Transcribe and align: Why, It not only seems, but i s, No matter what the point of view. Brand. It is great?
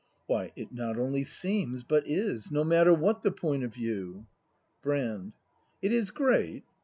Why, 0.25 0.51
It 0.55 0.71
not 0.71 0.97
only 0.97 1.23
seems, 1.23 1.83
but 1.83 2.05
i 2.07 2.11
s, 2.13 2.49
No 2.49 2.63
matter 2.63 2.91
what 2.91 3.21
the 3.21 3.29
point 3.29 3.63
of 3.63 3.71
view. 3.75 4.25
Brand. 4.81 5.33
It 5.79 5.91
is 5.91 6.09
great? 6.09 6.63